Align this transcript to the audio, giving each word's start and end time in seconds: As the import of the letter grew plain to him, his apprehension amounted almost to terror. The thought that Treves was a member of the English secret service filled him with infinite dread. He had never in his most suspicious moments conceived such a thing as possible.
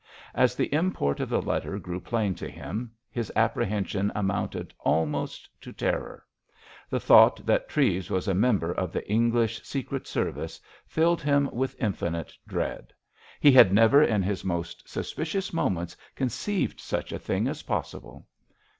As 0.33 0.55
the 0.55 0.73
import 0.73 1.19
of 1.19 1.29
the 1.29 1.43
letter 1.43 1.77
grew 1.77 1.99
plain 1.99 2.33
to 2.33 2.49
him, 2.49 2.91
his 3.11 3.31
apprehension 3.35 4.11
amounted 4.15 4.73
almost 4.79 5.47
to 5.61 5.71
terror. 5.71 6.25
The 6.89 6.99
thought 6.99 7.45
that 7.45 7.69
Treves 7.69 8.09
was 8.09 8.27
a 8.27 8.33
member 8.33 8.71
of 8.71 8.91
the 8.91 9.07
English 9.07 9.61
secret 9.63 10.07
service 10.07 10.59
filled 10.87 11.21
him 11.21 11.51
with 11.53 11.79
infinite 11.79 12.33
dread. 12.47 12.93
He 13.39 13.51
had 13.51 13.71
never 13.71 14.01
in 14.01 14.23
his 14.23 14.43
most 14.43 14.89
suspicious 14.89 15.53
moments 15.53 15.95
conceived 16.15 16.79
such 16.79 17.11
a 17.11 17.19
thing 17.19 17.47
as 17.47 17.61
possible. 17.61 18.25